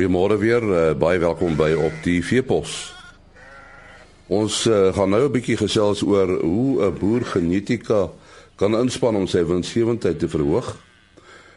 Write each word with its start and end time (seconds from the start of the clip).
Goeiemôre 0.00 0.38
weer, 0.40 0.64
uh, 0.64 0.92
baie 0.96 1.18
welkom 1.20 1.58
by 1.58 1.74
op 1.76 1.92
die 2.00 2.22
Veepos. 2.24 2.70
Ons 4.32 4.62
uh, 4.64 4.94
gaan 4.96 5.10
nou 5.12 5.26
'n 5.26 5.32
bietjie 5.34 5.58
gesels 5.60 6.00
oor 6.00 6.40
hoe 6.40 6.86
'n 6.86 6.96
boer 6.96 7.20
genetika 7.20 8.08
kan 8.56 8.72
inspann 8.80 9.16
om 9.16 9.26
sy 9.26 9.44
winsgewendheid 9.44 10.18
te 10.18 10.28
verhoog. 10.28 10.72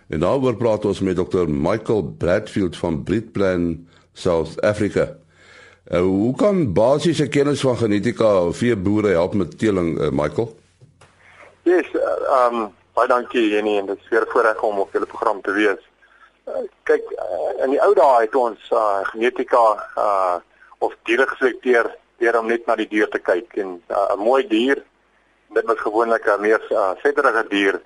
En 0.09 0.19
daaroor 0.19 0.57
praat 0.59 0.85
ons 0.85 0.99
met 0.99 1.15
Dr. 1.15 1.47
Michael 1.47 2.03
Bradfield 2.17 2.75
van 2.77 3.03
Breedplan 3.03 3.87
South 4.13 4.61
Africa. 4.61 5.15
Uh, 5.87 6.01
hoe 6.01 6.35
kan 6.35 6.73
basiese 6.73 7.27
kennis 7.27 7.61
van 7.61 7.77
genetika 7.77 8.51
vir 8.51 8.75
boere 8.75 9.15
help 9.15 9.33
met 9.33 9.57
teeling, 9.57 9.95
uh, 9.99 10.11
Michael? 10.11 10.51
Yes, 11.63 11.87
ehm 11.95 12.55
um, 12.55 12.69
baie 12.93 13.07
dankie 13.07 13.49
Jenny 13.49 13.79
en 13.79 13.85
dit 13.85 13.97
is 13.97 14.09
weer 14.09 14.27
voorreg 14.27 14.61
om 14.61 14.79
op 14.79 14.91
julle 14.91 15.07
program 15.07 15.41
te 15.41 15.51
wees. 15.51 15.92
Uh, 16.43 16.65
kyk, 16.83 17.03
uh, 17.15 17.63
in 17.63 17.71
die 17.71 17.81
ou 17.81 17.93
dae 17.95 18.25
het 18.25 18.33
ons 18.35 18.71
uh, 18.71 19.03
genetika 19.13 19.65
uh 19.97 20.39
of 20.83 20.95
diere 21.07 21.23
geselekteer 21.27 21.87
deur 22.19 22.37
om 22.39 22.49
net 22.51 22.65
na 22.67 22.75
die 22.75 22.87
dier 22.91 23.07
te 23.07 23.19
kyk 23.19 23.55
en 23.63 23.69
'n 23.79 23.95
uh, 23.95 24.15
mooi 24.19 24.43
dier 24.47 24.83
dit 25.53 25.65
was 25.65 25.79
gewoonlik 25.79 26.25
'n 26.27 26.41
meer 26.41 26.61
uh, 26.71 26.91
vetterige 27.03 27.45
dier 27.47 27.81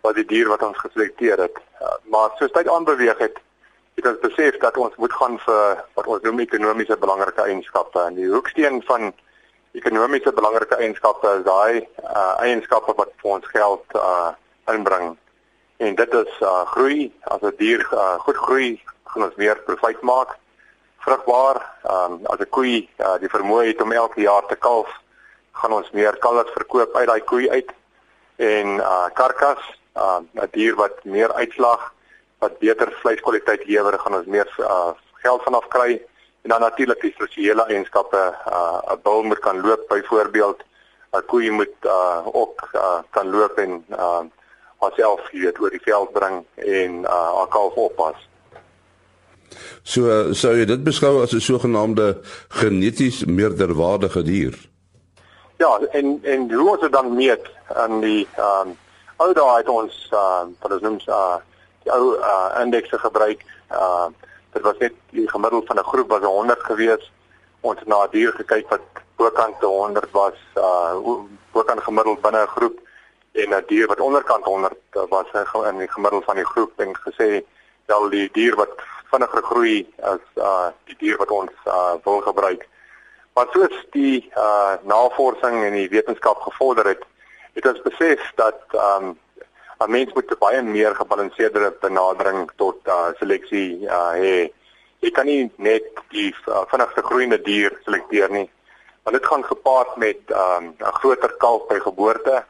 wat 0.00 0.14
die 0.14 0.24
dier 0.24 0.48
wat 0.48 0.62
ons 0.62 0.78
geselekteer 0.78 1.38
het. 1.38 1.56
Uh, 1.82 1.88
maar 2.04 2.30
soos 2.38 2.52
tyd 2.52 2.68
aanbeweeg 2.68 3.18
het, 3.18 3.36
het 3.94 4.06
ons 4.06 4.20
besef 4.20 4.56
dat 4.56 4.76
ons 4.76 4.96
moet 4.96 5.12
gaan 5.12 5.38
vir 5.38 5.84
wat 5.94 6.06
ons 6.06 6.22
noem 6.22 6.40
ekonomiese 6.40 6.96
belangrike 6.96 7.42
eienskappe 7.42 8.00
en 8.00 8.14
die 8.14 8.30
hoeksteen 8.30 8.82
van 8.82 9.12
ekonomiese 9.72 10.32
belangrike 10.32 10.76
eienskappe 10.76 11.32
is 11.38 11.44
daai 11.44 11.86
uh, 12.04 12.34
eienskappe 12.40 12.94
wat 12.96 13.10
vir 13.22 13.30
ons 13.30 13.46
geld 13.46 13.96
uh, 13.96 14.30
inbring. 14.72 15.16
En 15.78 15.94
dit 15.94 16.14
is 16.14 16.40
uh, 16.42 16.66
groei. 16.66 17.12
As 17.22 17.40
'n 17.40 17.54
dier 17.56 17.80
uh, 17.92 18.18
goed 18.26 18.36
groei, 18.36 18.82
gaan 19.04 19.22
ons 19.22 19.34
meer 19.34 19.58
profijt 19.66 20.00
maak. 20.00 20.36
Vrugbaar, 20.98 21.58
um, 21.90 22.20
as 22.26 22.38
'n 22.38 22.50
koei 22.50 22.88
uh, 22.98 23.14
die 23.22 23.30
vermoë 23.30 23.66
het 23.70 23.82
om 23.82 23.92
elke 23.92 24.20
jaar 24.20 24.46
te 24.46 24.56
kalf, 24.56 24.90
gaan 25.52 25.72
ons 25.72 25.90
meer 25.90 26.16
kalvers 26.18 26.50
verkoop 26.52 26.96
uit 26.96 27.06
daai 27.06 27.20
koei 27.20 27.50
uit. 27.50 27.70
En 28.36 28.66
uh 28.78 29.06
karkas, 29.14 29.62
uh 29.94 30.18
'n 30.34 30.48
dier 30.50 30.74
wat 30.74 31.04
meer 31.04 31.32
uitslag, 31.32 31.94
wat 32.38 32.58
beter 32.58 32.92
vleiskwaliteit 33.02 33.66
lewer, 33.66 33.98
gaan 33.98 34.14
ons 34.14 34.26
meer 34.26 34.48
uh 34.58 34.90
geld 35.22 35.42
vanaf 35.42 35.68
kry. 35.68 36.02
En 36.42 36.50
dan 36.50 36.60
natuurlik 36.60 37.00
die 37.00 37.14
sosiale 37.18 37.64
eienskappe, 37.66 38.22
uh 38.46 38.78
'n 38.94 39.00
bul 39.02 39.22
moet 39.22 39.38
kan 39.38 39.60
loop 39.60 39.88
byvoorbeeld, 39.88 40.60
'n 41.12 41.26
koei 41.26 41.50
moet 41.50 41.74
uh 41.82 42.26
ook 42.26 42.68
uh, 42.74 42.98
kan 43.10 43.30
loop 43.30 43.58
en 43.58 43.84
uh 43.90 44.22
haarself 44.78 45.30
weet 45.32 45.60
oor 45.60 45.70
die 45.70 45.82
veld 45.82 46.12
bring 46.12 46.44
en 46.56 47.02
uh 47.04 47.36
haar 47.36 47.48
kalf 47.48 47.74
oppas. 47.74 48.28
So 49.82 50.32
sou 50.36 50.54
jy 50.56 50.66
dit 50.68 50.82
beskou 50.84 51.22
as 51.22 51.32
'n 51.32 51.40
sogenaamde 51.40 52.20
geneties 52.48 53.24
meerderwaardige 53.24 54.22
dier? 54.22 54.54
Ja, 55.56 55.78
en 55.90 56.18
en 56.22 56.52
hoe 56.52 56.70
ons 56.70 56.80
dit 56.80 56.92
dan 56.92 57.14
meet 57.14 57.50
aan 57.74 58.00
die 58.00 58.28
ehm 58.36 58.68
um, 58.68 58.76
ou 59.16 59.32
daai 59.34 59.56
het 59.56 59.68
ons 59.68 60.08
ehm 60.12 60.48
uh, 60.48 60.54
wat 60.60 60.72
ons 60.72 60.82
noem 60.82 60.98
uh 61.06 61.36
die 61.82 61.92
ou 61.92 62.14
uh 62.14 62.60
indekse 62.62 62.98
gebruik. 62.98 63.44
Uh 63.70 64.06
dit 64.52 64.62
was 64.62 64.78
net 64.78 64.92
die 65.10 65.28
gemiddeld 65.28 65.66
van 65.66 65.78
'n 65.78 65.90
groep 65.92 66.08
was 66.08 66.22
100 66.22 66.62
gewees. 66.62 67.12
Ons 67.60 67.78
het 67.78 67.88
na 67.88 68.04
'n 68.04 68.10
dier 68.10 68.32
gekyk 68.32 68.68
wat 68.68 68.80
bokant 69.16 69.60
100 69.60 70.10
was, 70.10 70.38
uh 70.56 70.94
bokant 71.52 71.82
gemiddeld 71.82 72.20
binne 72.20 72.42
'n 72.42 72.54
groep 72.56 72.78
en 73.32 73.54
'n 73.54 73.64
dier 73.66 73.86
wat 73.86 74.00
onderkant 74.00 74.44
100 74.44 74.76
was 75.08 75.26
in 75.70 75.78
die 75.78 75.90
gemiddeld 75.90 76.24
van 76.24 76.36
die 76.36 76.46
groep 76.46 76.72
en 76.80 76.96
gesê 76.96 77.44
wel 77.86 78.08
die 78.08 78.28
dier 78.32 78.54
wat 78.56 78.74
vinniger 79.10 79.42
groei 79.42 79.86
as 80.02 80.24
uh 80.36 80.68
die 80.88 80.96
dier 80.98 81.16
wat 81.20 81.30
ons 81.30 81.54
uh 81.66 81.94
wil 82.04 82.20
gebruik. 82.20 82.66
Maar 83.34 83.46
soos 83.52 83.76
die 83.94 84.30
uh 84.36 84.74
navorsing 84.82 85.62
en 85.64 85.72
die 85.72 85.88
wetenskap 85.88 86.42
gevorder 86.48 86.92
het, 86.92 87.04
het 87.56 87.66
ons 87.72 87.82
besef 87.86 88.32
dat 88.36 88.60
um 88.72 89.16
'n 89.78 89.90
mens 89.90 90.12
moet 90.12 90.38
baie 90.38 90.62
meer 90.62 90.94
gebalanseerde 90.94 91.72
benadering 91.80 92.50
tot 92.56 92.76
uh 92.86 93.10
seleksie 93.18 93.86
uh 93.86 94.12
hê. 94.12 94.48
Jy 95.00 95.10
kan 95.14 95.26
nie 95.26 95.50
net 95.56 95.84
die 96.10 96.34
uh, 96.48 96.64
vinnigste 96.66 97.02
groeiende 97.02 97.38
dier 97.42 97.70
selekteer 97.84 98.30
nie. 98.30 98.48
Want 99.06 99.16
dit 99.16 99.26
gaan 99.26 99.44
gepaard 99.44 99.96
met 99.96 100.18
um 100.30 100.74
'n 100.78 100.96
groter 101.00 101.32
kalf 101.38 101.66
by 101.68 101.78
geboorte. 101.78 102.44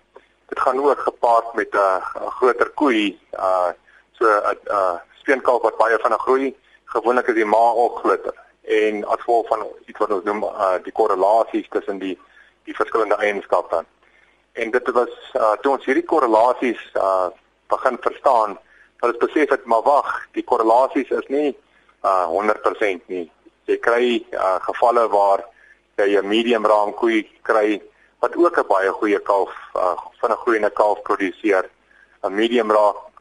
Dit 0.48 0.60
gaan 0.60 0.80
ook 0.80 0.98
gepaard 0.98 1.54
met 1.54 1.72
'n 1.74 2.02
groter 2.38 2.70
koei, 2.70 3.18
uh 3.32 3.70
so 4.12 4.24
'n 4.24 4.58
uh, 4.64 4.96
steenkalf 5.20 5.62
wat 5.62 5.76
baie 5.76 5.98
vinnig 5.98 6.22
groei. 6.22 6.56
Gewoonlik 6.84 7.26
is 7.26 7.34
die 7.34 7.44
ma 7.44 7.64
ook 7.82 7.98
groter 7.98 8.34
en 8.68 9.04
as 9.04 9.18
gevolg 9.18 9.46
van 9.48 9.66
iets 9.86 9.98
wat 9.98 10.10
ons 10.10 10.24
noem 10.24 10.42
uh, 10.44 10.76
die 10.82 10.92
korrelasies 10.92 11.68
tussen 11.68 11.98
die 11.98 12.18
die 12.68 12.74
verskillende 12.76 13.16
eienskappe. 13.16 13.84
En 14.52 14.70
dit 14.70 14.90
was 14.90 15.14
uh, 15.34 15.52
toe 15.62 15.72
ons 15.72 15.84
hierdie 15.84 16.04
korrelasies 16.04 16.80
uh, 16.94 17.28
begin 17.72 17.96
verstaan, 18.00 18.58
dat 19.00 19.14
ons 19.14 19.22
besef 19.22 19.48
het 19.54 19.64
maar 19.64 19.82
wag, 19.82 20.10
die 20.36 20.44
korrelasies 20.44 21.08
is 21.08 21.28
nie 21.32 21.56
uh, 22.04 22.26
100% 22.28 23.08
nie. 23.08 23.24
Jy 23.64 23.78
kry 23.84 24.10
uh, 24.32 24.58
gevalle 24.68 25.06
waar 25.08 25.44
jy 25.96 26.20
'n 26.20 26.28
medium 26.28 26.66
raam 26.66 26.92
koei 26.94 27.24
kry 27.42 27.80
wat 28.18 28.36
ook 28.36 28.58
'n 28.58 28.66
baie 28.68 28.90
goeie 28.90 29.18
kalf 29.18 29.52
uh, 29.76 29.96
van 30.20 30.30
'n 30.30 30.42
groeiende 30.42 30.70
kalf 30.70 31.02
produseer. 31.02 31.70
'n 32.22 32.34
Medium 32.34 32.70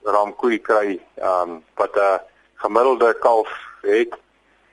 raam 0.03 0.35
koei 0.35 0.59
kry 0.61 0.99
um, 1.21 1.63
wat 1.75 1.95
'n 1.95 2.21
gemiddelde 2.55 3.13
kalf 3.19 3.49
het 3.81 4.17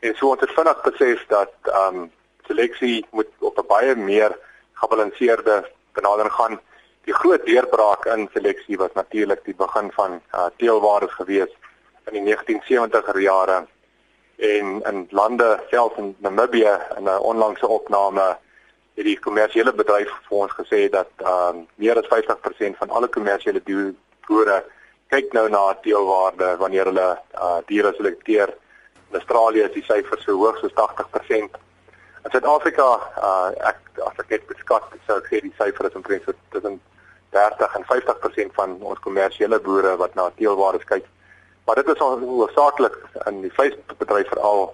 En 0.04 0.14
so 0.14 0.28
ons 0.34 0.40
het 0.40 0.50
vinnig 0.52 0.80
besef 0.84 1.20
dat 1.32 1.52
ehm 1.62 1.96
um, 1.96 2.10
seleksie 2.46 3.06
moet 3.10 3.30
op 3.40 3.58
'n 3.58 3.66
baie 3.66 3.94
meer 3.96 4.38
gebalanseerde 4.72 5.70
benadering 5.92 6.32
gaan. 6.32 6.60
Die 7.04 7.14
groot 7.14 7.46
deurbraak 7.46 8.04
in 8.04 8.28
seleksie 8.32 8.76
was 8.76 8.92
natuurlik 8.94 9.44
die 9.44 9.54
begin 9.54 9.90
van 9.92 10.20
uh, 10.34 10.46
teelwaardes 10.56 11.12
gewees 11.12 11.52
in 12.10 12.12
die 12.12 12.36
1970er 12.36 13.18
jare 13.18 13.66
en 14.36 14.82
in 14.90 15.06
lande 15.10 15.62
selfs 15.70 15.96
in 15.96 16.16
Namibië 16.18 16.76
in 16.96 17.04
'n 17.04 17.24
onlangse 17.30 17.68
opname 17.68 18.36
het 18.94 19.04
die 19.04 19.18
kommersiële 19.18 19.72
bedryf 19.72 20.10
vir 20.28 20.38
ons 20.46 20.52
gesê 20.60 20.88
dat 20.90 21.10
ehm 21.22 21.62
um, 21.62 21.66
meer 21.82 21.98
as 21.98 22.10
50% 22.12 22.78
van 22.82 22.90
alle 22.90 23.08
kommersiële 23.08 23.62
boere 24.26 24.62
kyk 25.08 25.32
nou 25.32 25.48
na 25.48 25.64
teelwaarde 25.82 26.56
wanneer 26.58 26.90
hulle 26.90 27.08
uh, 27.38 27.58
diere 27.66 27.92
selekteer 27.96 28.54
In 29.14 29.20
Australië 29.20 29.62
is 29.62 29.72
die 29.72 29.84
syfer 29.86 30.18
so 30.18 30.34
hoog 30.34 30.56
soos 30.58 30.72
80%. 30.74 31.58
In 32.24 32.32
Suid-Afrika, 32.32 32.86
uh 33.28 33.50
ek 33.70 34.00
as 34.02 34.16
ek 34.18 34.32
net 34.34 34.46
beskat, 34.50 34.88
sou 35.06 35.20
ek 35.20 35.28
sê 35.30 35.38
die 35.44 35.52
syfer 35.54 35.86
is 35.86 35.98
omtrent 36.00 36.26
so 36.26 36.34
tussen 36.50 36.80
30 37.36 37.76
en 37.78 37.86
50% 37.90 38.56
van 38.58 38.74
ons 38.82 39.02
kommersiële 39.04 39.60
boere 39.62 39.92
wat 40.00 40.16
na 40.18 40.24
teelwaardes 40.40 40.88
kyk. 40.90 41.06
Maar 41.66 41.78
dit 41.78 41.92
is 41.94 42.02
hoofsaaklik 42.02 42.96
in 43.30 43.38
die 43.44 43.52
vleisbedryf 43.54 44.32
veral 44.34 44.66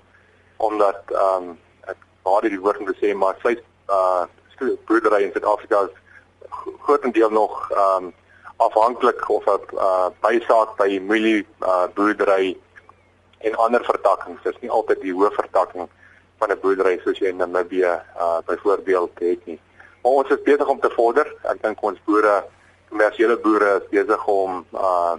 omdat 0.71 1.13
ehm 1.13 1.51
um, 1.51 1.53
ek 1.93 2.01
baie 2.25 2.55
die 2.55 2.63
woord 2.65 2.81
moet 2.87 3.05
sê 3.05 3.13
maar 3.13 3.37
vleis 3.45 3.61
uh 3.91 4.25
boerdery 4.87 5.23
in 5.25 5.33
Suid-Afrika 5.33 5.89
is 5.89 5.95
grootendeel 6.85 7.31
nog 7.31 7.71
um, 7.73 8.13
afhanklik 8.57 9.29
of 9.29 9.45
'n 9.45 9.61
uh, 9.75 10.09
bysaak 10.21 10.77
by 10.77 11.01
mielie 11.01 11.47
uh, 11.61 11.87
boerdery 11.95 12.57
en 13.39 13.57
ander 13.57 13.85
vertakkings. 13.85 14.43
Dit 14.43 14.55
is 14.55 14.61
nie 14.61 14.71
altyd 14.71 15.01
die 15.01 15.15
hoofvertakking 15.15 15.89
van 16.39 16.51
'n 16.51 16.61
boerdery 16.61 17.01
soos 17.05 17.19
jy 17.19 17.29
in 17.33 17.37
Namibië 17.37 17.95
uh 18.17 18.39
byvoorbeeld 18.47 19.11
het 19.19 19.47
nie. 19.47 19.61
Maar 20.03 20.13
ons 20.13 20.29
is 20.29 20.43
besig 20.43 20.69
om 20.69 20.81
te 20.81 20.91
vorder. 20.91 21.27
Ek 21.43 21.63
dink 21.63 21.83
ons 21.83 22.01
boere, 22.05 22.45
kommersiële 22.89 23.37
boere 23.37 23.81
is 23.81 23.89
besig 23.89 24.27
om 24.27 24.65
uh 24.73 25.17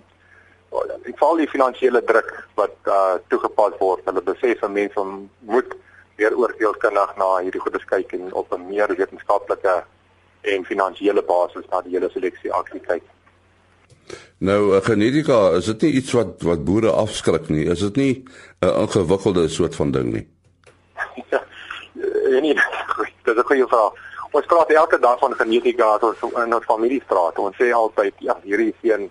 in 1.03 1.13
geval 1.13 1.35
die 1.35 1.49
finansiële 1.49 2.03
druk 2.03 2.47
wat 2.55 2.75
uh 2.85 3.15
toegepas 3.27 3.77
word, 3.79 4.05
hulle 4.05 4.21
besef 4.21 4.59
dat 4.59 4.69
mense 4.69 5.05
moet 5.39 5.75
weer 6.21 6.37
oordeelkundig 6.37 7.15
na 7.17 7.29
hierdie 7.41 7.61
goedes 7.63 7.85
kyk 7.89 8.13
en 8.17 8.33
op 8.33 8.53
'n 8.53 8.67
meer 8.69 8.93
wetenskaplike 8.97 9.75
en 10.53 10.65
finansiële 10.65 11.23
basis 11.23 11.65
na 11.71 11.81
die 11.81 11.93
hele 11.95 12.09
seleksie 12.09 12.53
aksie 12.53 12.79
kyk. 12.79 13.03
Nou 14.37 14.75
eh, 14.75 14.83
genetika, 14.83 15.55
is 15.57 15.65
dit 15.65 15.81
nie 15.81 15.91
iets 15.99 16.11
wat 16.11 16.41
wat 16.41 16.65
boere 16.65 16.91
afskrik 16.91 17.49
nie? 17.49 17.65
Is 17.65 17.79
dit 17.79 17.95
nie 17.95 18.25
'n 18.61 18.73
ingewikkelde 18.83 19.47
soort 19.47 19.75
van 19.75 19.91
ding 19.91 20.13
nie? 20.13 20.27
Ja. 21.31 21.41
Nee, 22.41 22.53
dit 23.23 23.35
is 23.35 23.41
'n 23.41 23.47
goeie 23.51 23.67
vraag. 23.67 23.93
Ons 24.31 24.45
praat 24.45 24.69
elke 24.71 24.99
dag 24.99 25.19
van 25.19 25.33
genetika 25.35 25.85
as 25.85 26.01
ons 26.01 26.33
in 26.43 26.55
ons 26.55 26.65
familie 26.65 27.03
praat. 27.07 27.39
Ons 27.39 27.55
sê 27.55 27.71
altyd 27.71 28.13
ja, 28.17 28.37
hierdie 28.43 28.75
seun 28.81 29.09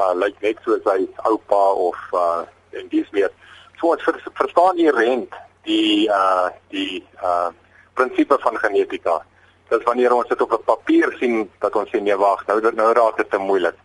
uh, 0.00 0.14
lyk 0.14 0.34
net 0.40 0.56
soos 0.64 0.82
sy 0.82 1.08
oupa 1.22 1.72
of 1.72 1.96
uh 2.12 2.42
en 2.70 2.88
dis 2.88 3.10
meer. 3.10 3.30
So 3.78 3.86
ons 3.86 4.02
ver, 4.02 4.22
verstaan 4.34 4.76
nie 4.76 4.90
rent 4.90 5.32
die 5.66 6.08
uh 6.08 6.48
die 6.74 7.02
uh 7.22 7.50
prinsipe 7.96 8.38
van 8.40 8.58
genetika. 8.60 9.20
Dis 9.68 9.82
wanneer 9.88 10.14
ons 10.14 10.28
dit 10.28 10.40
op 10.40 10.52
'n 10.52 10.64
papier 10.64 11.16
sien 11.18 11.50
dat 11.60 11.76
ons 11.76 11.90
sê 11.90 12.00
nee 12.00 12.16
wag, 12.16 12.46
nou 12.46 12.60
nou 12.60 12.92
raak 12.92 13.16
dit 13.16 13.30
te 13.30 13.38
moeilik. 13.38 13.76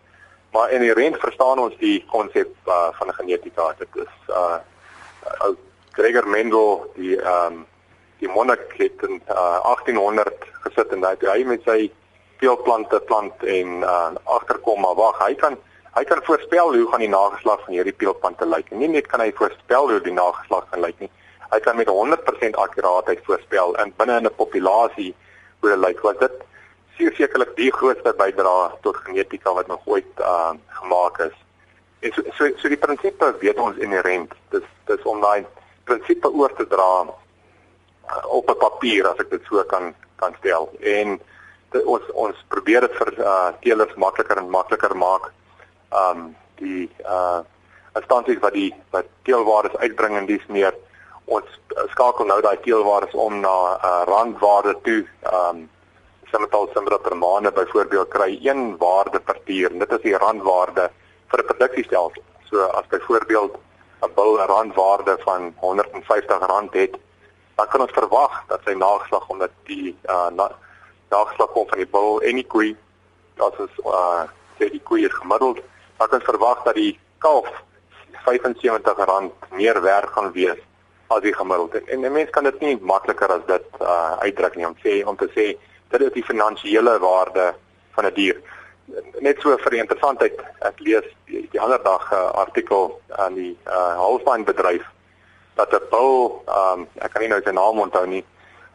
Maar 0.52 0.72
in 0.72 0.82
die 0.82 0.94
rent 0.94 1.18
verstaan 1.18 1.60
ons 1.60 1.78
die 1.80 2.06
konsep 2.12 2.52
uh, 2.68 2.90
van 2.92 3.14
genetika. 3.14 3.74
Dit 3.80 3.96
is 3.96 4.16
uh 4.30 4.60
ou 5.46 5.56
Gregor 5.92 6.28
Mendel 6.28 6.92
die 6.96 7.18
ehm 7.20 7.54
um, 7.54 7.66
die 8.22 8.30
monnik 8.30 8.74
het 8.78 9.02
in 9.08 9.22
uh, 9.34 9.60
1800 9.66 10.46
gesit 10.64 10.92
en 10.94 11.06
hy 11.06 11.44
met 11.50 11.64
sy 11.66 11.90
peulplante 12.42 13.00
plant 13.10 13.44
en 13.44 13.82
uh, 13.82 14.12
agterkom 14.24 14.82
maar 14.86 14.98
wag 15.00 15.18
hy 15.26 15.34
kan 15.42 15.58
hy 15.98 16.04
kan 16.10 16.22
voorspel 16.28 16.76
hoe 16.76 16.86
gaan 16.92 17.04
die 17.04 17.10
nageslag 17.10 17.64
van 17.66 17.74
hierdie 17.74 17.98
peulplante 18.04 18.46
lyk 18.46 18.70
en 18.70 18.82
nie 18.84 18.92
net 18.94 19.10
kan 19.10 19.24
hy 19.26 19.32
voorspel 19.40 19.90
hoe 19.90 20.04
die 20.06 20.14
nageslag 20.14 20.70
gaan 20.70 20.86
lyk 20.86 21.02
nie 21.02 21.10
hy 21.52 21.60
kan 21.60 21.76
met 21.76 21.88
100% 21.88 22.58
akkuraatheid 22.66 23.20
voorspel 23.28 23.76
in 23.84 23.94
binne 23.98 24.18
in 24.18 24.26
'n 24.26 24.36
populasie 24.36 25.16
hoe 25.60 25.70
dit 25.70 25.80
lyk 25.80 26.00
want 26.02 26.20
dit 26.20 26.38
sekerlik 27.10 27.56
die 27.56 27.72
grootste 27.74 28.14
bydrae 28.18 28.72
tot 28.82 28.98
genetika 29.06 29.54
wat 29.54 29.68
nog 29.68 29.82
ooit 29.86 30.20
uh, 30.20 30.52
gemaak 30.68 31.18
is. 31.20 31.38
En 32.00 32.14
so 32.14 32.22
so, 32.38 32.50
so 32.58 32.70
die 32.70 32.78
prinsipe 32.78 33.36
weet 33.40 33.60
ons 33.60 33.78
inherent. 33.78 34.34
Dis 34.50 34.68
dis 34.86 35.04
om 35.10 35.22
daai 35.22 35.46
prinsipe 35.84 36.30
oor 36.30 36.54
te 36.58 36.68
dra 36.68 36.92
uh, 37.06 38.26
op 38.28 38.50
'n 38.50 38.58
papier 38.58 39.08
as 39.08 39.20
ek 39.20 39.30
dit 39.30 39.42
so 39.50 39.64
kan 39.64 39.94
kan 40.16 40.36
stel. 40.40 40.70
En 40.80 41.20
dit, 41.72 41.84
ons 41.84 42.12
ons 42.14 42.46
probeer 42.48 42.82
dit 42.82 42.96
vir 43.02 43.14
uh, 43.20 43.50
teelers 43.62 43.96
makliker 43.96 44.38
en 44.38 44.50
makliker 44.50 44.96
maak. 44.96 45.32
Um 45.90 46.36
die 46.62 46.90
uh 47.06 47.42
instansies 47.96 48.40
wat 48.40 48.54
die 48.54 48.72
wat 48.92 49.08
teelwaardes 49.28 49.76
uitbring 49.84 50.18
en 50.18 50.26
dis 50.26 50.46
meer 50.48 50.74
ons 51.32 51.60
skakel 51.94 52.28
nou 52.28 52.40
daai 52.44 52.58
teelwaardes 52.66 53.14
om 53.16 53.40
na 53.44 53.58
uh, 53.78 54.02
randwaarde 54.10 54.76
toe. 54.88 55.04
Um 55.32 55.70
simmetal 56.32 56.70
simmer 56.72 56.96
per 57.04 57.16
maande 57.20 57.52
byvoorbeeld 57.52 58.08
kry 58.14 58.38
een 58.40 58.78
waarde 58.80 59.20
per 59.20 59.40
dier. 59.46 59.74
Dit 59.80 59.92
is 59.98 60.04
die 60.06 60.18
randwaarde 60.18 60.90
vir 61.32 61.40
'n 61.44 61.48
produksiestelsel. 61.50 62.24
So 62.50 62.68
as 62.80 62.88
byvoorbeeld 62.88 63.58
'n 64.08 64.14
bil 64.16 64.40
'n 64.40 64.48
randwaarde 64.48 65.18
van 65.26 65.54
R150 65.60 66.72
het, 66.72 66.96
dan 67.56 67.68
kan 67.68 67.82
ons 67.82 67.92
verwag 67.92 68.44
dat 68.48 68.62
sy 68.66 68.74
nageslag 68.74 69.28
omdat 69.28 69.52
die 69.64 69.96
uh 70.10 70.30
na, 70.30 70.52
nageslag 71.10 71.52
kom 71.52 71.68
van 71.68 71.78
die 71.78 71.92
bil 71.92 72.22
en 72.22 72.36
die 72.36 72.48
koei, 72.48 72.78
dat 73.36 73.54
is 73.60 73.74
uh 73.86 74.24
sê 74.58 74.72
die 74.72 74.84
koei 74.84 75.06
is 75.06 75.14
gemiddeld, 75.14 75.60
dan 75.98 76.08
kan 76.08 76.20
ons 76.20 76.30
verwag 76.32 76.64
dat 76.64 76.76
die 76.76 77.00
kalf 77.18 77.52
R75 78.26 79.32
meer 79.50 79.82
werd 79.82 80.10
gaan 80.10 80.32
wees 80.32 80.62
as 81.12 81.22
die 81.22 81.34
gemiddeld. 81.34 81.76
En 81.76 82.00
'n 82.06 82.12
mens 82.12 82.30
kan 82.30 82.44
dit 82.44 82.60
nie 82.60 82.78
makliker 82.82 83.32
as 83.32 83.46
dit 83.48 83.68
uh 83.82 84.18
uitdruk 84.20 84.56
nie 84.56 84.68
om 84.68 84.76
sê 84.84 85.04
om 85.06 85.18
te 85.18 85.30
sê 85.36 85.46
dit 85.92 86.02
is 86.02 86.14
die 86.14 86.30
finansiële 86.32 87.00
waarde 87.00 87.54
van 87.96 88.06
'n 88.06 88.14
die 88.14 88.24
dier. 88.24 88.42
Net 89.20 89.42
so 89.42 89.58
vir 89.58 89.72
die 89.72 89.80
interessantheid 89.80 90.40
ek 90.60 90.80
lees 90.80 91.06
die, 91.26 91.48
die 91.52 91.62
ander 91.62 91.84
dag 91.84 92.12
'n 92.12 92.16
uh, 92.16 92.32
artikel 92.46 93.02
aan 93.10 93.34
die 93.34 93.58
uh, 93.68 93.96
Holstein 93.98 94.44
bedryf 94.44 94.86
dat 95.56 95.74
'n 95.74 95.90
bil 95.90 96.44
um, 96.48 96.88
ek 96.96 97.12
kan 97.12 97.22
nie 97.22 97.30
nou 97.30 97.42
sy 97.42 97.52
naam 97.52 97.80
onthou 97.80 98.06
nie 98.06 98.26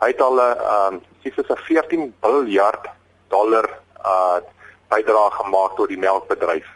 hy 0.01 0.09
het 0.13 0.21
al 0.21 0.37
'n 0.41 0.59
um, 0.77 1.01
sies 1.23 1.37
is 1.37 1.51
'n 1.51 1.57
14 1.57 2.15
miljard 2.23 2.85
dollar 3.29 3.67
uh 4.05 4.41
bydrae 4.89 5.31
gemaak 5.31 5.77
tot 5.77 5.89
die 5.89 5.99
melkbedryf. 5.99 6.67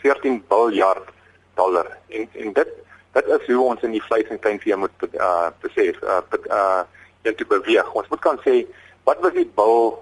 14 0.00 0.44
miljard 0.48 1.08
dollar. 1.54 1.86
En 2.08 2.28
en 2.32 2.52
dit 2.52 2.68
dit 3.12 3.26
is 3.26 3.46
hoe 3.46 3.64
ons 3.64 3.82
in 3.82 3.90
die 3.90 4.02
vleis 4.02 4.28
en 4.28 4.38
kleinvee 4.38 4.76
moet 4.76 5.08
uh 5.12 5.50
besef 5.60 6.02
uh, 6.02 6.20
uh 6.50 6.82
net 7.22 7.36
te 7.36 7.44
beweeg 7.44 7.92
ons 7.92 8.08
moet 8.08 8.20
kan 8.20 8.38
sê 8.44 8.66
wat 9.04 9.20
was 9.20 9.32
die 9.32 9.50
bil 9.54 9.98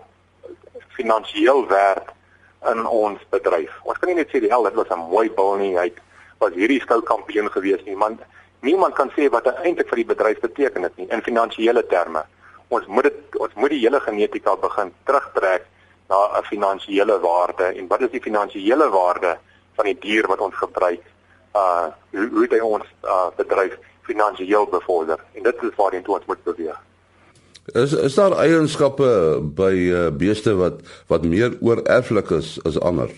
finansiëel 0.98 1.66
werd 1.68 2.14
in 2.72 2.86
ons 2.86 3.20
bedryf. 3.30 3.74
Ons 3.86 3.98
kan 3.98 4.10
nie 4.10 4.18
net 4.18 4.32
sê 4.32 4.40
die 4.42 4.50
hel 4.50 4.66
dit 4.66 4.78
was 4.78 4.90
'n 4.90 5.10
mooi 5.12 5.30
bil 5.30 5.54
nie, 5.62 5.74
hy 5.78 5.92
was 6.38 6.52
hierdie 6.54 6.80
skou 6.80 7.00
kampioen 7.02 7.50
gewees 7.50 7.84
nie, 7.84 7.96
man. 7.96 8.18
Niemand 8.60 8.94
kan 8.94 9.10
sê 9.16 9.28
wat 9.30 9.44
dit 9.44 9.54
eintlik 9.62 9.88
vir 9.88 10.02
die 10.02 10.10
bedryf 10.12 10.40
beteken 10.40 10.82
het 10.82 10.96
nie 10.96 11.06
in 11.10 11.22
finansiële 11.22 11.86
terme. 11.86 12.24
Ons 12.68 12.86
moet 12.86 13.04
dit 13.04 13.36
ons 13.38 13.54
moet 13.54 13.70
die 13.70 13.84
hele 13.84 14.00
genetika 14.00 14.56
begin 14.56 14.92
terugtrek 15.04 15.66
na 16.08 16.18
'n 16.38 16.44
finansiële 16.44 17.20
waarde 17.20 17.66
en 17.78 17.88
wat 17.88 18.00
is 18.00 18.10
die 18.10 18.26
finansiële 18.28 18.88
waarde 18.90 19.38
van 19.76 19.84
die 19.84 19.98
dier 19.98 20.26
wat 20.26 20.40
ons 20.40 20.54
gebruik? 20.54 21.04
Uh 21.58 21.86
hoe 22.16 22.28
hoe 22.34 22.48
dit 22.48 22.62
ons 22.62 22.90
uh 23.04 23.28
bedryf 23.36 23.78
finansiëel 24.08 24.66
bevorder 24.72 25.18
en 25.34 25.42
dit 25.42 25.64
is 25.68 25.76
waar 25.76 25.96
ons 26.06 26.26
moet 26.26 26.44
beweeg. 26.44 26.78
Is 27.74 27.92
is 27.92 28.14
daar 28.14 28.32
eienskappe 28.40 29.08
by 29.42 29.72
uh, 29.76 30.08
beeste 30.10 30.54
wat 30.56 30.80
wat 31.06 31.24
meer 31.24 31.56
oorerflik 31.60 32.30
is 32.30 32.56
as 32.64 32.80
ander? 32.80 33.10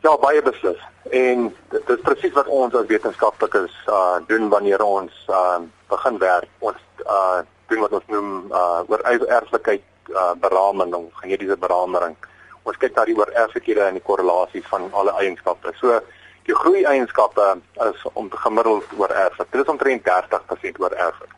Ja, 0.00 0.14
baie 0.22 0.42
beslis. 0.42 0.80
En 1.10 1.50
dit 1.70 1.90
is 1.92 2.00
presies 2.06 2.32
wat 2.32 2.46
ons 2.46 2.74
as 2.74 2.88
wetenskaplikes 2.88 3.74
uh 3.92 4.16
doen 4.30 4.48
wanneer 4.48 4.82
ons 4.82 5.12
uh 5.28 5.60
begin 5.92 6.18
werk. 6.18 6.48
Ons 6.58 6.80
uh 7.04 7.42
doen 7.68 7.84
wat 7.84 7.92
ons 7.98 8.08
noem 8.14 8.30
uh 8.52 8.80
oor 8.88 9.04
erflikheid 9.04 9.84
uh 10.14 10.32
beraming 10.40 10.96
genetiese 11.20 11.58
beraming. 11.60 12.16
Ons 12.62 12.80
kyk 12.80 12.96
na 12.96 13.04
die 13.04 13.18
oorerflikhede 13.18 13.84
en 13.84 14.00
die 14.00 14.06
korrelasie 14.08 14.64
van 14.70 14.88
alle 14.92 15.12
eienskappe. 15.20 15.74
So 15.80 16.00
die 16.46 16.54
groei 16.54 16.84
eienskappe 16.84 17.56
is 17.90 18.04
om 18.12 18.30
gemiddeld 18.30 18.84
oorerflik. 18.98 19.50
Dit 19.50 19.62
is 19.62 19.72
omtrent 19.72 20.06
30% 20.06 20.78
oorerflik 20.78 21.36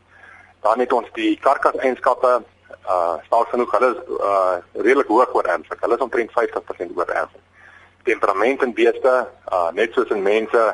dan 0.60 0.78
het 0.78 0.92
ons 0.92 1.08
die 1.12 1.36
karkaseienskappe 1.40 2.32
uh 2.88 3.14
staal 3.26 3.44
genoeg 3.52 3.72
hulle 3.76 3.88
is 3.94 4.00
uh 4.18 4.82
redelik 4.82 5.10
hoog 5.12 5.34
oor 5.34 5.48
ernstig. 5.54 5.80
Hulle 5.80 5.96
is 5.96 6.04
omtrent 6.04 6.32
50% 6.34 6.96
oor 6.96 7.12
ernstig. 7.20 7.42
Temperament 8.08 8.62
in 8.62 8.74
beeste 8.74 9.14
uh 9.52 9.70
net 9.72 9.92
soos 9.92 10.12
in 10.14 10.22
mense 10.22 10.64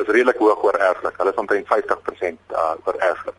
is 0.00 0.12
redelik 0.16 0.40
hoog 0.40 0.64
oor 0.64 0.78
erflik. 0.90 1.16
Hulle 1.20 1.34
is 1.34 1.42
omtrent 1.44 1.68
50% 1.72 2.56
uh 2.56 2.74
oor 2.84 3.00
erflik. 3.10 3.38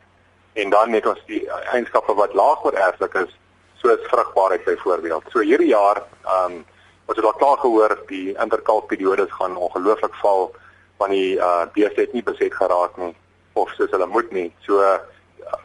En 0.54 0.70
dan 0.70 0.94
het 0.94 1.08
ons 1.10 1.24
die 1.26 1.42
eienskappe 1.74 2.14
wat 2.14 2.34
laag 2.38 2.66
oor 2.66 2.78
erflik 2.78 3.16
is, 3.24 3.32
soos 3.82 4.06
vrugbaarheid 4.12 4.64
byvoorbeeld. 4.64 5.32
So 5.34 5.42
hierdie 5.42 5.74
jaar 5.74 6.04
um 6.38 6.62
ons 7.06 7.18
het 7.18 7.26
al 7.26 7.40
klaar 7.40 7.58
gehoor 7.58 7.98
die 8.08 8.36
interkalperiodes 8.40 9.32
gaan 9.40 9.58
ongelooflik 9.58 10.16
val 10.22 10.52
want 11.02 11.12
die 11.12 11.36
uh 11.38 11.66
beeste 11.76 12.06
het 12.06 12.14
nie 12.14 12.24
beset 12.24 12.54
geraak 12.56 12.98
nie 12.98 13.14
of 13.54 13.70
soos 13.78 13.92
hulle 13.92 14.08
moet 14.08 14.32
nie. 14.32 14.50
So 14.66 14.80
uh, 14.82 14.98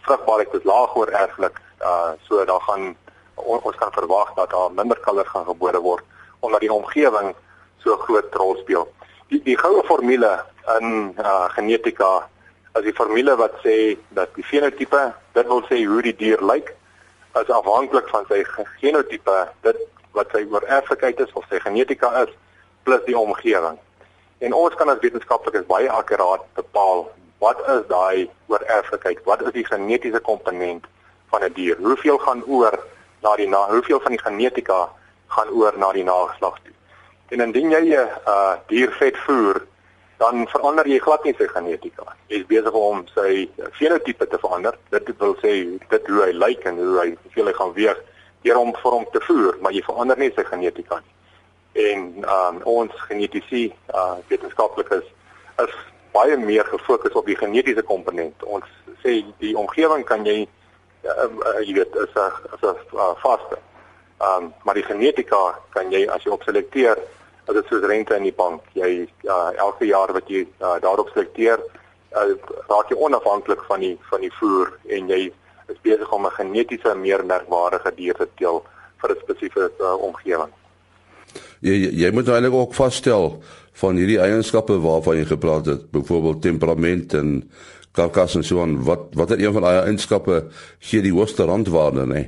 vrugbaarheid 0.05 0.55
is 0.55 0.67
laag 0.69 0.97
oor 0.97 1.13
erflik. 1.23 1.61
Uh 1.81 2.13
so 2.29 2.45
daar 2.45 2.61
gaan 2.61 2.97
on, 3.35 3.61
ons 3.63 3.77
kan 3.77 3.93
verwag 3.93 4.35
dat 4.35 4.51
daar 4.51 4.73
minder 4.73 4.99
kalvers 5.01 5.29
gaan 5.29 5.47
gebore 5.47 5.81
word 5.81 6.05
omdat 6.41 6.61
die 6.61 6.73
omgewing 6.73 7.35
so 7.83 7.97
groot 7.97 8.35
rol 8.35 8.57
speel. 8.63 8.89
Die 9.29 9.43
die 9.43 9.59
goue 9.59 9.85
formule 9.87 10.33
in 10.79 11.15
uh 11.19 11.47
genetika 11.55 12.29
as 12.73 12.85
die 12.85 12.95
formule 12.95 13.37
wat 13.37 13.55
sê 13.65 13.97
dat 14.15 14.35
die 14.37 14.45
fenotipe, 14.47 15.01
dit 15.35 15.47
wil 15.47 15.63
sê 15.71 15.81
hoe 15.87 16.03
die 16.03 16.15
dier 16.17 16.43
lyk, 16.45 16.75
is 17.41 17.51
afhanklik 17.51 18.09
van 18.13 18.27
sy 18.29 18.43
genotipe, 18.81 19.37
dit 19.67 19.81
wat 20.19 20.35
sy 20.35 20.45
oorerflikheid 20.51 21.21
is 21.25 21.33
of 21.39 21.47
sy 21.51 21.61
genetika 21.63 22.11
is 22.25 22.35
plus 22.89 23.05
die 23.07 23.17
omgewing. 23.19 23.79
En 24.45 24.55
ons 24.55 24.75
kan 24.79 24.91
as 24.93 25.01
wetenskaplikes 25.03 25.67
baie 25.71 25.91
akkuraat 25.91 26.45
bepaal 26.59 27.07
wat 27.43 27.61
is 27.75 27.85
daai 27.91 28.29
oorerflikheid? 28.51 29.23
Wat 29.27 29.43
is 29.47 29.55
die 29.55 29.67
genetiese 29.67 30.21
komponent 30.31 30.87
van 31.31 31.45
'n 31.45 31.53
die 31.53 31.63
dier? 31.63 31.77
Hoeveel 31.83 32.19
gaan 32.19 32.43
oor 32.47 32.75
na 33.23 33.37
die 33.37 33.49
na 33.49 33.67
hoeveel 33.71 34.01
van 34.01 34.15
die 34.17 34.23
genetika 34.23 34.89
gaan 35.35 35.51
oor 35.51 35.79
na 35.79 35.93
die 35.93 36.05
nageslag 36.05 36.59
toe? 36.65 36.75
En 37.29 37.41
indien 37.41 37.71
jy 37.71 37.83
'n 37.95 38.09
uh, 38.27 38.55
dier 38.67 38.93
vet 39.01 39.17
voer, 39.27 39.63
dan 40.19 40.49
verander 40.49 40.87
jy 40.87 40.99
glad 40.99 41.25
nie 41.25 41.35
sy 41.39 41.47
genetika. 41.47 42.05
Jy 42.27 42.41
is 42.41 42.47
besig 42.47 42.73
om 42.73 43.05
sy 43.15 43.49
fenotipe 43.79 44.27
te 44.27 44.39
verander. 44.39 44.75
Dit 44.91 45.19
wil 45.19 45.37
sê 45.43 45.79
dit 45.91 46.07
hoe 46.07 46.23
hy 46.23 46.33
lyk 46.33 46.65
en 46.65 46.77
hoe 46.77 46.99
hy 47.01 47.09
hoeveel 47.23 47.47
hy 47.47 47.53
gaan 47.53 47.73
weeg 47.73 47.99
deur 48.43 48.57
hom 48.61 48.73
vir 48.83 48.93
hom 48.93 49.07
te 49.13 49.21
voer, 49.27 49.57
maar 49.61 49.73
jy 49.73 49.83
verander 49.87 50.19
nie 50.19 50.33
sy 50.35 50.45
genetika 50.47 51.01
nie. 51.03 51.15
En 51.89 52.05
um, 52.25 52.61
ons 52.65 52.93
genetiese 53.07 53.69
uh, 53.95 54.17
wetenskaplikes 54.31 55.07
is 55.65 55.75
baie 56.15 56.37
meer 56.41 56.67
gefokus 56.67 57.15
op 57.19 57.27
die 57.27 57.37
genetiese 57.39 57.85
komponent. 57.87 58.43
Ons 58.43 58.67
sê 59.05 59.21
die 59.43 59.55
omgewing 59.59 60.05
kan 60.09 60.27
jy 60.27 60.41
uh, 61.05 61.29
uh, 61.29 61.61
jy 61.63 61.75
weet 61.81 61.95
is 62.05 62.15
'n 62.15 62.55
is 62.55 62.63
'n 62.63 62.77
uh, 62.97 63.15
vaste. 63.23 63.59
Um, 64.19 64.53
maar 64.65 64.75
die 64.75 64.83
genetika 64.83 65.59
kan 65.71 65.93
jy 65.93 66.09
as 66.11 66.25
jy 66.25 66.31
opselekteer, 66.31 66.99
as 67.47 67.55
dit 67.55 67.67
soos 67.69 67.85
rente 67.87 68.17
in 68.17 68.27
die 68.27 68.35
bank, 68.35 68.63
jy 68.75 69.07
uh, 69.25 69.51
elke 69.57 69.87
jaar 69.87 70.13
wat 70.13 70.27
jy 70.29 70.43
uh, 70.59 70.81
daarop 70.83 71.11
selekteer, 71.15 71.63
uh, 72.19 72.35
raak 72.69 72.91
jy 72.91 72.97
onafhanklik 72.99 73.63
van 73.69 73.81
die 73.81 73.95
van 74.11 74.21
die 74.21 74.33
voer 74.41 74.73
en 74.89 75.09
jy 75.09 75.33
is 75.69 75.81
besig 75.83 76.13
om 76.13 76.27
'n 76.27 76.37
genetiese 76.41 76.95
meer 76.95 77.25
merkwaardige 77.25 77.93
dier 77.97 78.15
te 78.15 78.29
teel 78.37 78.65
vir 79.01 79.11
'n 79.11 79.21
spesifieke 79.23 79.71
uh, 79.81 80.03
omgewing. 80.03 80.53
Jy 81.61 81.75
jy 82.03 82.11
moet 82.13 82.27
nou 82.27 82.35
eintlik 82.35 82.55
ook 82.55 82.75
vasstel 82.75 83.43
van 83.73 83.97
hierdie 83.97 84.21
eienskappe 84.21 84.79
waarvan 84.81 85.17
jy 85.17 85.25
gepraat 85.25 85.67
het, 85.67 85.91
byvoorbeeld 85.91 86.43
temperament 86.43 87.15
en 87.15 87.51
karkas 87.93 88.35
en 88.35 88.45
so 88.45 88.61
aan, 88.63 88.85
wat 88.85 89.15
watter 89.19 89.41
een 89.41 89.53
van 89.53 89.63
daai 89.63 89.79
eienskappe 89.85 90.45
gee 90.79 91.03
die 91.03 91.13
hoogste 91.13 91.45
randwaarde, 91.45 92.07
nê? 92.07 92.23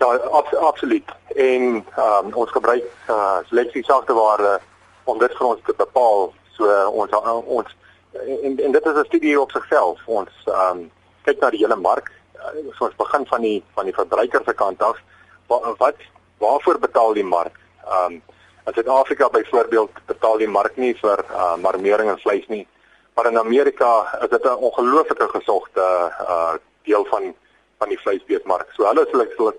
Ja, 0.00 0.16
abs 0.16 0.54
absoluut. 0.54 1.08
En 1.36 1.84
um, 1.96 2.32
ons 2.32 2.50
gebruik 2.50 2.84
uh, 3.08 3.38
seleksie 3.48 3.84
sagteware 3.84 4.60
om 5.04 5.18
dit 5.18 5.34
vir 5.36 5.46
ons 5.46 5.60
te 5.66 5.74
bepaal. 5.76 6.32
So 6.56 6.68
uh, 6.68 6.88
ons 6.88 7.12
uh, 7.12 7.36
ons 7.46 7.76
en 8.12 8.56
en 8.58 8.72
dit 8.72 8.86
is 8.86 8.96
'n 8.96 9.04
studie 9.04 9.40
op 9.40 9.50
sigself. 9.50 10.00
Ons 10.06 10.32
um, 10.46 10.90
kyk 11.24 11.40
na 11.40 11.50
die 11.50 11.60
hele 11.64 11.76
mark. 11.76 12.10
Uh, 12.40 12.72
so 12.78 12.88
ons 12.88 12.96
begin 12.96 13.26
van 13.26 13.40
die 13.44 13.62
van 13.74 13.84
die 13.84 13.94
verbruiker 13.94 14.42
se 14.44 14.54
kant 14.54 14.82
af. 14.82 14.98
Wat 15.46 15.66
wat 15.78 15.96
waarvoor 16.38 16.78
betaal 16.78 17.12
die 17.14 17.24
mark? 17.24 17.56
Ehm 17.86 18.04
um, 18.04 18.22
in 18.66 18.74
Suid-Afrika 18.74 19.28
byvoorbeeld 19.28 19.90
betaal 20.06 20.38
die 20.38 20.48
mark 20.48 20.76
nie 20.76 20.92
vir 21.00 21.24
uh, 21.30 21.56
marmering 21.56 22.10
en 22.10 22.18
vleis 22.20 22.46
nie. 22.48 22.66
Maar 23.14 23.26
in 23.30 23.38
Amerika 23.38 24.18
is 24.22 24.28
dit 24.28 24.44
'n 24.44 24.62
ongelooflike 24.68 25.28
gesogte 25.28 25.80
uh 26.20 26.54
deel 26.82 27.04
van 27.04 27.34
van 27.78 27.88
die 27.88 27.98
vleisbeesmark. 27.98 28.68
So 28.72 28.84
hulle 28.84 29.06
sal 29.36 29.52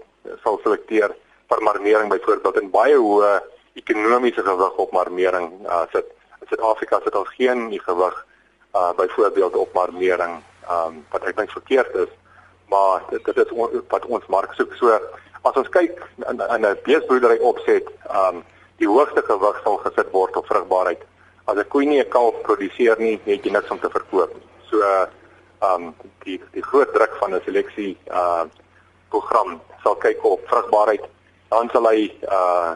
sal 0.44 0.60
selekteer 0.64 1.16
vir 1.50 1.62
marmering 1.62 2.10
byvoorbeeld 2.10 2.58
en 2.62 2.70
baie 2.70 2.96
hoë 2.96 3.42
ekonomiese 3.74 4.44
gewig 4.44 4.76
op 4.76 4.92
marmering 4.92 5.68
uh 5.68 5.86
sit 5.92 6.06
in 6.42 6.48
Suid-Afrika 6.48 7.00
sit 7.04 7.16
al 7.16 7.26
geen 7.38 7.80
gewig 7.80 8.26
uh 8.76 8.94
byvoorbeeld 8.94 9.56
op 9.56 9.74
marmering 9.74 10.44
um 10.70 11.06
wat 11.12 11.24
ek 11.24 11.38
dink 11.38 11.52
verkeerd 11.52 11.96
is 11.96 12.12
maar 12.72 13.04
dit, 13.10 13.26
dit 13.26 13.38
is 13.38 13.52
on, 13.52 13.84
wat 13.88 14.06
ons 14.06 14.28
mark 14.32 14.54
soek. 14.56 14.74
So 14.80 14.96
as 15.48 15.58
ons 15.60 15.70
kyk 15.76 16.00
in, 16.30 16.40
'n 16.40 16.78
beesboerdery 16.86 17.40
opset 17.52 17.88
um 18.20 18.44
die 18.82 18.88
hoogste 18.88 19.22
gewig 19.28 19.58
sal 19.64 19.78
gesit 19.86 20.12
word 20.12 20.38
op 20.40 20.48
vrugbaarheid. 20.52 21.02
As 21.46 21.58
'n 21.58 21.68
koe 21.68 21.84
nie 21.86 22.00
'n 22.00 22.10
kalf 22.10 22.36
produseer 22.48 22.96
nie 23.00 23.20
het 23.26 23.46
jy 23.46 23.52
niks 23.52 23.70
om 23.70 23.80
te 23.80 23.90
verkoop 23.90 24.32
so 24.70 24.78
um 25.70 25.94
die 26.24 26.40
die 26.54 26.64
groot 26.64 26.94
druk 26.94 27.16
van 27.20 27.36
'n 27.36 27.42
seleksie 27.46 27.98
uh 28.08 28.46
program 29.10 29.62
sal 29.84 29.96
kyk 29.96 30.24
op 30.24 30.48
vrugbaarheid. 30.48 31.04
Dan 31.50 31.70
sal 31.74 31.86
hy 31.90 32.12
uh 32.40 32.72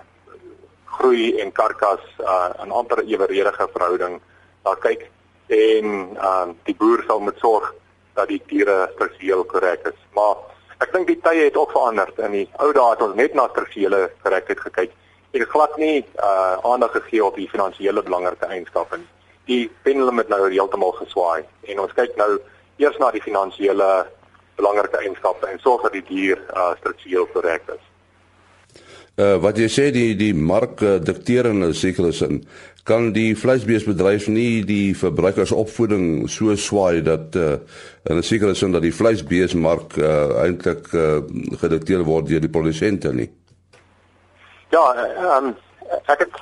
groei 0.85 1.39
en 1.39 1.51
karkas 1.51 2.03
uh 2.19 2.49
in 2.63 2.71
amper 2.71 3.03
eweredige 3.03 3.67
verhouding 3.71 4.21
daar 4.63 4.77
kyk. 4.77 5.09
En 5.47 6.17
uh 6.17 6.47
die 6.63 6.75
boer 6.75 7.03
sal 7.07 7.19
moet 7.19 7.39
sorg 7.39 7.73
dat 8.15 8.31
die 8.31 8.41
diere 8.49 8.89
struktureel 8.95 9.43
korrek 9.51 9.87
is. 9.91 9.97
Maar 10.17 10.37
ek 10.83 10.91
dink 10.93 11.07
die 11.07 11.19
tye 11.23 11.47
het 11.47 11.57
ook 11.59 11.71
verander. 11.75 12.11
In 12.23 12.35
die 12.35 12.47
ou 12.63 12.71
dae 12.75 12.93
het 12.93 13.03
ons 13.05 13.15
net 13.19 13.35
na 13.35 13.47
strukturele 13.51 14.09
korrektheid 14.23 14.61
gekyk. 14.67 14.95
Ek 15.35 15.49
glad 15.51 15.75
nie 15.77 16.05
uh 16.23 16.55
aandag 16.63 16.95
gegee 16.95 17.23
op 17.25 17.35
die 17.35 17.49
finansiële 17.51 18.03
belangrike 18.03 18.47
eienskappe 18.47 19.01
nie. 19.01 19.09
Die 19.45 19.63
pendulum 19.83 20.17
het 20.17 20.31
nou 20.31 20.45
heeltemal 20.47 20.95
geswaai 20.97 21.43
en 21.69 21.81
ons 21.83 21.93
kyk 21.93 22.15
nou 22.17 22.37
eers 22.81 22.97
na 22.99 23.11
die 23.11 23.23
finansiële 23.23 23.89
belangrike 24.55 24.97
eienskappe 25.03 25.47
en 25.51 25.59
sorg 25.59 25.83
dat 25.87 25.97
die 25.99 26.05
dier 26.07 26.39
uh 26.55 26.71
struktureel 26.79 27.27
korrek 27.35 27.67
is. 27.75 27.83
Uh, 29.15 29.37
wat 29.39 29.55
jy 29.55 29.69
sê 29.71 29.83
die 29.95 30.09
die 30.19 30.33
mark 30.35 30.81
uh, 30.83 30.97
dikteer 30.99 31.47
in 31.47 31.63
'n 31.63 31.73
sekere 31.73 32.11
sin 32.11 32.41
kan 32.83 33.13
die 33.13 33.31
vleisbeesbedryf 33.35 34.27
nie 34.27 34.63
die 34.67 34.91
verbruikersopvoeding 34.91 36.27
so 36.27 36.51
swaai 36.55 37.01
dat 37.01 37.35
uh, 37.35 37.55
in 38.09 38.17
'n 38.17 38.23
sekere 38.23 38.55
sin 38.55 38.71
dat 38.75 38.81
die 38.81 38.91
vleisbeesmark 38.91 39.95
uh, 39.97 40.43
eintlik 40.43 40.91
uh, 40.93 41.23
gedikteer 41.61 42.03
word 42.03 42.27
deur 42.27 42.41
die 42.41 42.51
produsente 42.51 43.13
nie. 43.13 43.29
Ja, 44.75 44.83
um, 45.39 45.55
ek 46.11 46.19
het 46.19 46.35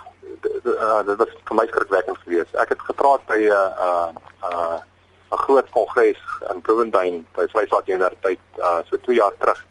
uh, 0.66 1.06
dit 1.06 1.18
was 1.18 1.30
vir 1.30 1.56
my 1.56 1.68
skrikwekkend 1.68 2.18
geweest. 2.26 2.56
Ek 2.58 2.74
het 2.74 2.82
gepraat 2.90 3.22
by 3.30 3.38
'n 3.38 3.54
uh, 3.54 4.10
'n 4.10 4.18
uh, 4.50 4.80
'n 5.30 5.44
groot 5.46 5.70
kongres 5.70 6.22
in 6.50 6.62
Bloemfontein 6.62 7.26
by 7.38 7.46
Vleisvat 7.54 7.88
Universiteit 7.88 8.42
uh, 8.58 8.82
so 8.90 8.98
2 8.98 9.16
jaar 9.16 9.34
terug 9.38 9.62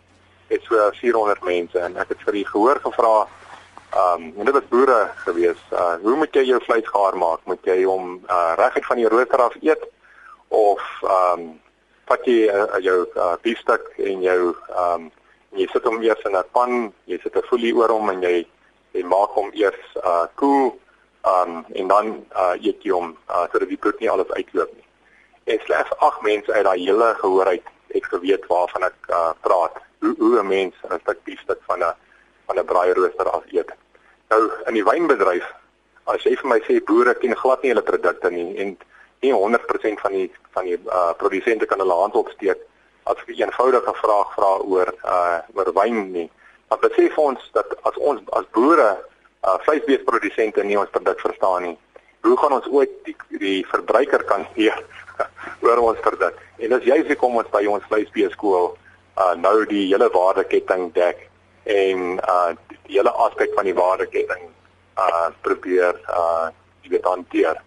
het 0.49 0.63
so 0.69 0.91
400 1.01 1.45
mense 1.45 1.79
en 1.79 1.97
ek 1.97 2.09
het 2.09 2.21
vir 2.27 2.33
die 2.41 2.47
gehoor 2.47 2.81
gevra 2.81 3.17
ehm 3.93 4.23
um, 4.23 4.33
en 4.39 4.45
dit 4.45 4.55
was 4.55 4.69
boere 4.69 5.11
gewees. 5.25 5.61
Uh 5.71 5.95
hoe 6.03 6.17
moet 6.17 6.35
jy 6.35 6.43
jou 6.49 6.61
vleis 6.65 6.87
gaar 6.89 7.17
maak? 7.17 7.41
Moet 7.45 7.67
jy 7.69 7.83
hom 7.85 8.23
uh 8.29 8.53
reguit 8.57 8.87
van 8.87 8.97
die 8.97 9.09
rooster 9.09 9.43
af 9.45 9.57
eet 9.61 9.83
of 10.49 10.81
ehm 11.03 11.41
um, 11.41 11.51
vat 12.09 12.25
jy 12.27 12.49
uh, 12.49 12.79
jou 12.81 12.97
uh, 13.17 13.35
biefstuk 13.43 13.93
en 13.97 14.25
jou 14.25 14.41
ehm 14.53 14.95
um, 14.95 15.11
jy 15.61 15.67
sit 15.73 15.85
hom 15.85 16.01
eers 16.03 16.25
in 16.25 16.37
'n 16.37 16.45
pan, 16.57 16.93
jy 17.05 17.19
sit 17.23 17.37
'n 17.37 17.49
folie 17.51 17.75
oor 17.77 17.93
hom 17.93 18.09
en 18.11 18.23
jy 18.23 18.47
jy 18.93 19.05
maak 19.05 19.37
hom 19.37 19.53
eers 19.53 19.85
uh 20.05 20.25
koel 20.41 20.73
ehm 21.25 21.57
um, 21.57 21.65
en 21.75 21.89
dan 21.89 22.07
uh 22.33 22.55
eet 22.57 22.81
jy 22.85 22.93
hom 22.97 23.17
uh 23.29 23.45
sodat 23.53 23.69
die 23.69 23.77
bloed 23.77 24.01
nie 24.01 24.11
alles 24.11 24.33
uitloop 24.33 24.73
nie. 24.73 24.89
En 25.45 25.61
slegs 25.65 25.93
8 25.99 26.23
mense 26.23 26.53
uit 26.53 26.65
daai 26.65 26.81
hele 26.81 27.15
gehoor 27.21 27.47
uit 27.47 27.67
het 27.93 28.05
geweet 28.05 28.47
waarvan 28.49 28.89
ek 28.89 28.99
uh 29.09 29.33
praat 29.41 29.77
hoe 30.03 30.15
hoe 30.19 30.39
'n 30.41 30.47
mens 30.47 30.75
'n 30.89 31.01
stuk 31.01 31.25
biefstuk 31.25 31.61
van 31.67 31.79
'n 31.83 31.95
van 32.47 32.59
'n 32.59 32.65
braairooster 32.65 33.31
af 33.31 33.45
eet. 33.53 33.71
Nou 34.29 34.51
in 34.67 34.75
die 34.75 34.85
wynbedryf, 34.85 35.47
as 36.05 36.23
jy 36.23 36.37
vir 36.37 36.49
my 36.49 36.61
sê 36.67 36.81
boere 36.85 37.15
ken 37.15 37.37
glad 37.37 37.63
nie 37.63 37.71
hulle 37.73 37.89
produkte 37.91 38.31
nie 38.31 38.57
en 38.63 38.77
nie 39.21 39.33
100% 39.33 40.01
van 40.05 40.13
die 40.13 40.31
van 40.55 40.65
die 40.65 40.79
uh, 40.87 41.13
produsente 41.17 41.67
kan 41.67 41.79
hulle 41.79 41.95
hand 41.95 42.15
opsteek 42.15 42.59
as 43.05 43.17
jy 43.27 43.35
'n 43.35 43.43
eenvoudige 43.47 43.95
vraag 44.03 44.35
vra 44.35 44.53
oor 44.73 44.95
uh 45.05 45.39
oor 45.55 45.73
wyn 45.75 46.13
nie. 46.13 46.31
Maar 46.69 46.79
besef 46.79 47.19
ons 47.19 47.51
dat 47.53 47.67
as 47.83 47.97
ons 47.97 48.21
as 48.33 48.47
boere 48.51 48.91
uh 49.45 49.59
vleisbeesprodusente 49.67 50.63
nie 50.65 50.79
ons 50.79 50.91
produk 50.91 51.21
verstaan 51.21 51.63
nie, 51.63 51.79
hoe 52.23 52.37
gaan 52.37 52.53
ons 52.53 52.69
ooit 52.69 52.91
die 53.05 53.17
die 53.39 53.67
verbruiker 53.67 54.25
kan 54.25 54.47
leer 54.57 54.79
oor 55.61 55.79
ons 55.79 56.01
produk? 56.01 56.35
En 56.59 56.69
dis 56.69 56.85
juist 56.85 57.09
hoekom 57.09 57.37
ons 57.37 57.51
by 57.51 57.67
ons 57.67 57.85
vleisbeeskool 57.91 58.77
uh 59.19 59.35
nou 59.37 59.67
die 59.67 59.87
hele 59.91 60.09
waardeketting 60.13 60.93
dek 60.95 61.29
en 61.65 62.19
uh 62.23 62.51
die 62.87 62.99
hele 62.99 63.13
aspek 63.27 63.55
van 63.55 63.65
die 63.65 63.77
waardeketting 63.77 64.49
uh 64.99 65.29
probeer 65.41 65.99
uh 66.09 66.49
weet 66.93 67.09
hanteer. 67.09 67.61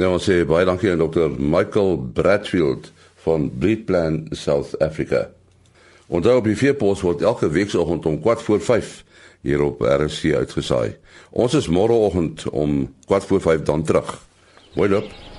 Nou 0.00 0.14
ons 0.16 0.26
sê 0.26 0.40
baie 0.48 0.66
dankie 0.68 0.92
aan 0.92 1.02
Dr. 1.02 1.28
Michael 1.36 1.98
Bradfield 2.16 2.90
van 3.24 3.50
Breedplan 3.60 4.26
South 4.30 4.78
Africa. 4.80 5.28
En 6.10 6.24
daar 6.24 6.40
op 6.40 6.48
die 6.48 6.58
veepos 6.58 7.04
word 7.06 7.22
elke 7.22 7.50
week 7.54 7.70
se 7.70 7.78
oggend 7.80 8.06
om 8.06 8.18
4 8.22 8.44
voor 8.46 8.60
5 8.60 8.94
hier 9.46 9.62
op 9.62 9.80
RC 9.80 10.34
uitgesaai. 10.34 10.96
Ons 11.30 11.54
is 11.54 11.68
môreoggend 11.68 12.48
om 12.50 12.94
4 13.06 13.28
voor 13.28 13.40
5 13.40 13.62
dan 13.62 13.82
terug. 13.82 14.16
Mooi 14.74 14.90
loop. 14.90 15.29